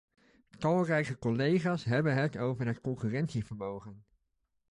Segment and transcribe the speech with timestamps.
[0.57, 4.05] Talrijke collega's hebben het over het concurrentievermogen.